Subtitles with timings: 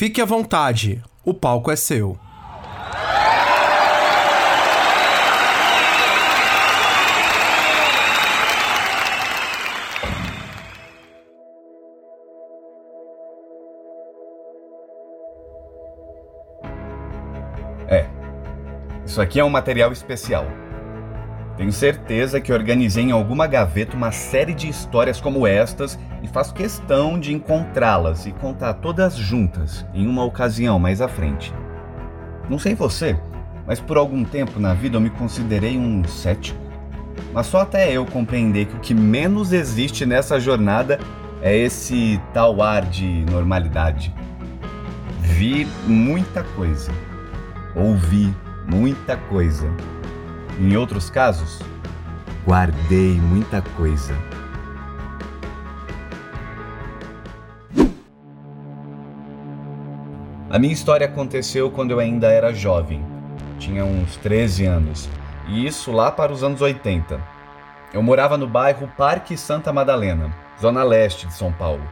[0.00, 2.16] Fique à vontade, o palco é seu.
[19.10, 20.46] Isso aqui é um material especial.
[21.56, 26.54] Tenho certeza que organizei em alguma gaveta uma série de histórias como estas e faço
[26.54, 31.52] questão de encontrá-las e contar todas juntas em uma ocasião mais à frente.
[32.48, 33.18] Não sei você,
[33.66, 36.60] mas por algum tempo na vida eu me considerei um cético.
[37.34, 41.00] Mas só até eu compreender que o que menos existe nessa jornada
[41.42, 44.14] é esse tal ar de normalidade.
[45.20, 46.92] Vi muita coisa.
[47.74, 48.32] Ouvi
[48.70, 49.68] muita coisa
[50.60, 51.58] em outros casos,
[52.46, 54.14] guardei muita coisa.
[60.48, 63.04] A minha história aconteceu quando eu ainda era jovem,
[63.58, 65.08] tinha uns 13 anos,
[65.48, 67.20] e isso lá para os anos 80.
[67.92, 71.82] Eu morava no bairro Parque Santa Madalena, zona leste de São Paulo.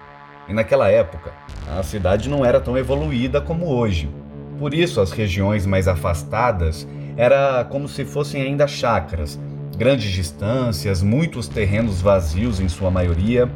[0.48, 1.32] E naquela época,
[1.76, 4.08] a cidade não era tão evoluída como hoje.
[4.58, 9.38] Por isso, as regiões mais afastadas era como se fossem ainda chácaras,
[9.76, 13.48] grandes distâncias, muitos terrenos vazios em sua maioria.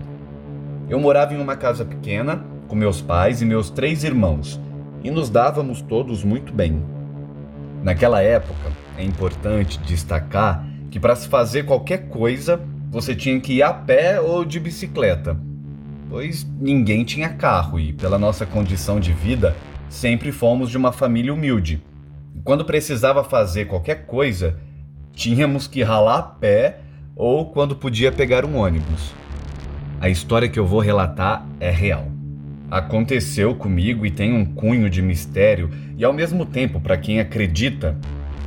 [0.89, 4.61] Eu morava em uma casa pequena, com meus pais e meus três irmãos,
[5.03, 6.83] e nos dávamos todos muito bem.
[7.83, 13.63] Naquela época, é importante destacar que para se fazer qualquer coisa, você tinha que ir
[13.63, 15.37] a pé ou de bicicleta,
[16.09, 19.57] pois ninguém tinha carro e, pela nossa condição de vida,
[19.93, 21.83] sempre fomos de uma família humilde
[22.45, 24.57] quando precisava fazer qualquer coisa,
[25.13, 26.81] tínhamos que ralar a pé
[27.15, 29.15] ou quando podia pegar um ônibus.
[30.01, 32.09] A história que eu vou relatar é real.
[32.69, 37.97] Aconteceu comigo e tem um cunho de mistério e, ao mesmo tempo, para quem acredita,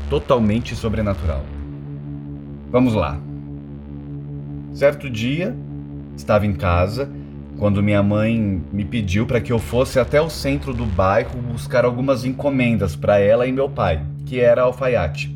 [0.10, 1.46] totalmente sobrenatural.
[2.70, 3.18] Vamos lá.
[4.74, 5.56] Certo dia,
[6.18, 7.10] estava em casa
[7.58, 11.86] quando minha mãe me pediu para que eu fosse até o centro do bairro buscar
[11.86, 15.34] algumas encomendas para ela e meu pai, que era alfaiate.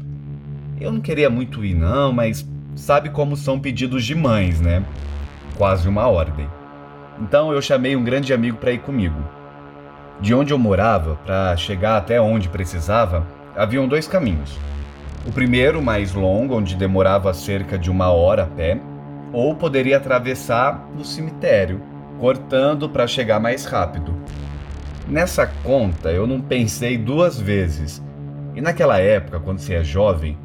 [0.80, 4.84] Eu não queria muito ir não, mas sabe como são pedidos de mães, né?
[5.58, 6.48] Quase uma ordem.
[7.22, 9.22] Então eu chamei um grande amigo para ir comigo.
[10.20, 13.26] De onde eu morava, para chegar até onde precisava,
[13.56, 14.58] haviam dois caminhos.
[15.26, 18.80] O primeiro, mais longo, onde demorava cerca de uma hora a pé,
[19.32, 21.82] ou poderia atravessar no cemitério,
[22.20, 24.16] cortando para chegar mais rápido.
[25.08, 28.04] Nessa conta eu não pensei duas vezes.
[28.56, 30.38] E naquela época, quando você é jovem,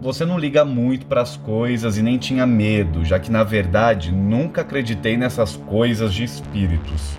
[0.00, 4.12] você não liga muito para as coisas e nem tinha medo, já que na verdade
[4.12, 7.18] nunca acreditei nessas coisas de espíritos.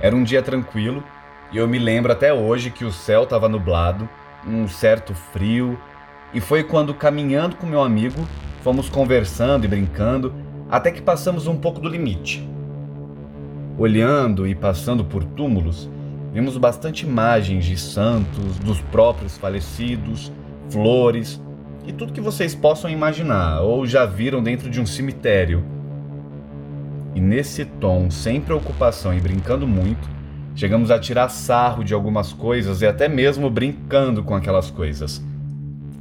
[0.00, 1.04] Era um dia tranquilo
[1.52, 4.08] e eu me lembro até hoje que o céu estava nublado,
[4.46, 5.78] um certo frio,
[6.32, 8.26] e foi quando caminhando com meu amigo,
[8.62, 10.34] fomos conversando e brincando
[10.68, 12.48] até que passamos um pouco do limite.
[13.80, 15.88] Olhando e passando por túmulos,
[16.34, 20.30] vimos bastante imagens de santos, dos próprios falecidos,
[20.68, 21.40] flores
[21.86, 25.64] e tudo que vocês possam imaginar ou já viram dentro de um cemitério.
[27.14, 30.06] E nesse tom, sem preocupação e brincando muito,
[30.54, 35.24] chegamos a tirar sarro de algumas coisas e até mesmo brincando com aquelas coisas.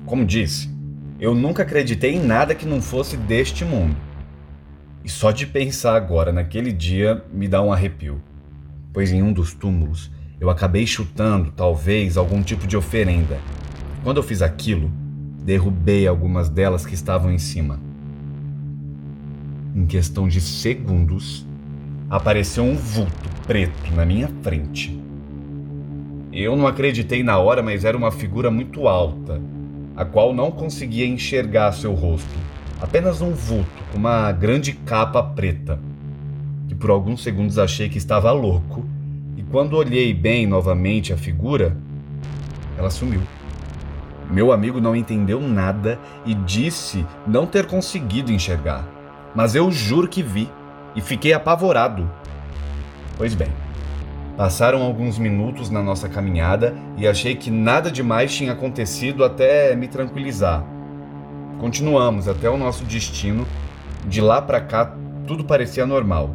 [0.06, 0.70] Como disse,
[1.18, 4.09] eu nunca acreditei em nada que não fosse deste mundo.
[5.04, 8.22] E só de pensar agora naquele dia me dá um arrepio,
[8.92, 13.38] pois em um dos túmulos eu acabei chutando, talvez, algum tipo de oferenda.
[14.04, 14.90] Quando eu fiz aquilo,
[15.44, 17.80] derrubei algumas delas que estavam em cima.
[19.76, 21.46] Em questão de segundos,
[22.10, 24.98] apareceu um vulto preto na minha frente.
[26.32, 29.42] Eu não acreditei na hora, mas era uma figura muito alta,
[29.96, 32.49] a qual não conseguia enxergar seu rosto
[32.82, 35.80] apenas um vulto uma grande capa preta,
[36.68, 38.86] que por alguns segundos achei que estava louco,
[39.36, 41.76] e quando olhei bem novamente a figura,
[42.78, 43.22] ela sumiu.
[44.30, 48.88] Meu amigo não entendeu nada e disse não ter conseguido enxergar,
[49.36, 50.48] mas eu juro que vi
[50.96, 52.10] e fiquei apavorado.
[53.18, 53.50] Pois bem,
[54.38, 59.88] passaram alguns minutos na nossa caminhada e achei que nada demais tinha acontecido até me
[59.88, 60.64] tranquilizar
[61.60, 63.46] Continuamos até o nosso destino.
[64.08, 64.96] De lá para cá,
[65.28, 66.34] tudo parecia normal.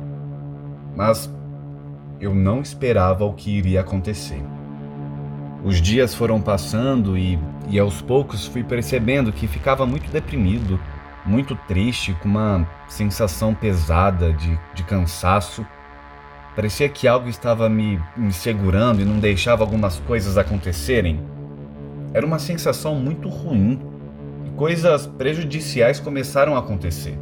[0.94, 1.32] Mas
[2.20, 4.42] eu não esperava o que iria acontecer.
[5.64, 7.38] Os dias foram passando e,
[7.70, 10.78] e aos poucos fui percebendo que ficava muito deprimido,
[11.24, 15.66] muito triste, com uma sensação pesada de, de cansaço.
[16.54, 21.18] Parecia que algo estava me, me segurando e não deixava algumas coisas acontecerem.
[22.12, 23.93] Era uma sensação muito ruim
[24.56, 27.18] coisas prejudiciais começaram a acontecer.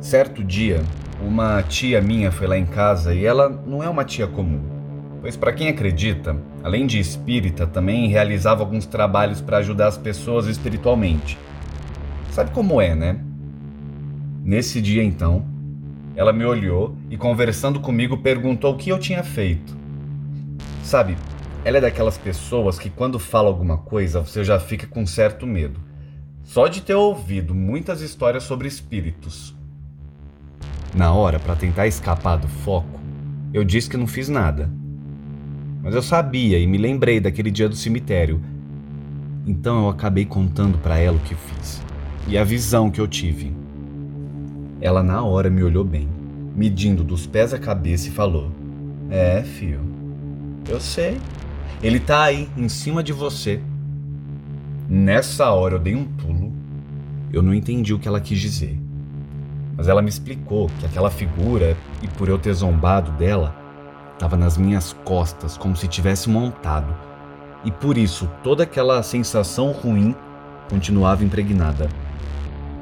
[0.00, 0.80] Certo dia,
[1.20, 4.60] uma tia minha foi lá em casa e ela não é uma tia comum,
[5.20, 10.46] pois, para quem acredita, além de espírita, também realizava alguns trabalhos para ajudar as pessoas
[10.46, 11.36] espiritualmente.
[12.30, 13.18] Sabe como é, né?
[14.44, 15.44] Nesse dia, então,
[16.14, 19.76] ela me olhou e, conversando comigo, perguntou o que eu tinha feito.
[20.82, 21.16] Sabe,
[21.64, 25.93] ela é daquelas pessoas que, quando fala alguma coisa, você já fica com certo medo.
[26.44, 29.56] Só de ter ouvido muitas histórias sobre espíritos.
[30.94, 33.00] Na hora, para tentar escapar do foco,
[33.52, 34.70] eu disse que não fiz nada.
[35.82, 38.40] Mas eu sabia e me lembrei daquele dia do cemitério.
[39.46, 41.82] Então eu acabei contando para ela o que fiz
[42.28, 43.54] e a visão que eu tive.
[44.80, 46.08] Ela na hora me olhou bem,
[46.54, 48.50] medindo dos pés à cabeça e falou:
[49.10, 49.80] É, filho,
[50.68, 51.18] eu sei.
[51.82, 53.60] Ele tá aí, em cima de você.
[54.96, 56.52] Nessa hora eu dei um pulo.
[57.32, 58.78] Eu não entendi o que ela quis dizer
[59.76, 63.54] mas ela me explicou que aquela figura, e por eu ter zombado dela,
[64.12, 66.94] estava nas minhas costas, como se tivesse montado,
[67.64, 70.14] e por isso toda aquela sensação ruim
[70.70, 71.88] continuava impregnada.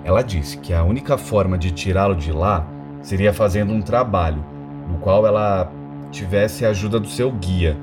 [0.05, 2.67] Ela disse que a única forma de tirá-lo de lá
[3.00, 4.44] seria fazendo um trabalho,
[4.88, 5.73] no qual ela
[6.11, 7.76] tivesse a ajuda do seu guia.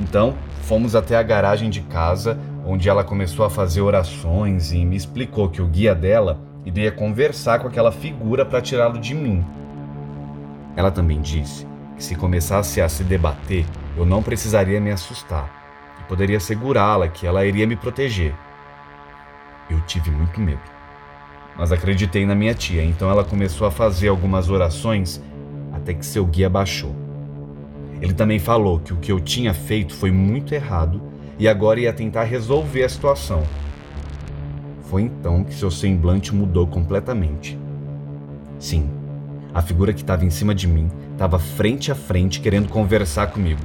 [0.00, 4.96] Então, fomos até a garagem de casa, onde ela começou a fazer orações e me
[4.96, 9.44] explicou que o guia dela iria conversar com aquela figura para tirá-lo de mim.
[10.76, 11.66] Ela também disse
[11.96, 13.66] que se começasse a se debater,
[13.96, 15.50] eu não precisaria me assustar
[16.00, 18.34] e poderia segurá-la que ela iria me proteger.
[19.68, 20.60] Eu tive muito medo,
[21.56, 25.22] mas acreditei na minha tia, então ela começou a fazer algumas orações
[25.72, 26.94] até que seu guia baixou.
[28.00, 31.92] Ele também falou que o que eu tinha feito foi muito errado e agora ia
[31.92, 33.42] tentar resolver a situação.
[34.82, 37.58] Foi então que seu semblante mudou completamente.
[38.58, 38.90] Sim,
[39.54, 43.60] a figura que estava em cima de mim estava frente a frente querendo conversar comigo.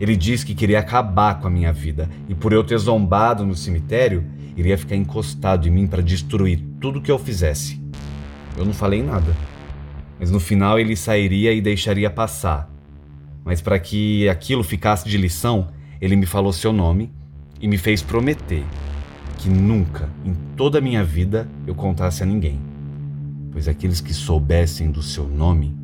[0.00, 3.54] Ele disse que queria acabar com a minha vida e, por eu ter zombado no
[3.54, 4.24] cemitério,
[4.56, 7.80] iria ficar encostado em mim para destruir tudo que eu fizesse.
[8.56, 9.36] Eu não falei nada,
[10.18, 12.70] mas no final ele sairia e deixaria passar.
[13.44, 15.68] Mas para que aquilo ficasse de lição,
[16.00, 17.12] ele me falou seu nome
[17.60, 18.64] e me fez prometer
[19.36, 22.60] que nunca em toda a minha vida eu contasse a ninguém,
[23.52, 25.76] pois aqueles que soubessem do seu nome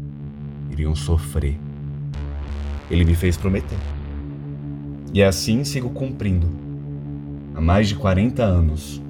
[0.70, 1.58] iriam sofrer.
[2.90, 3.78] Ele me fez prometer.
[5.12, 6.48] E assim sigo cumprindo.
[7.54, 9.02] Há mais de 40 anos.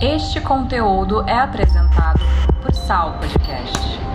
[0.00, 2.20] Este conteúdo é apresentado
[2.62, 4.07] por Sal Podcast.